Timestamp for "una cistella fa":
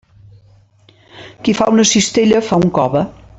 1.75-2.55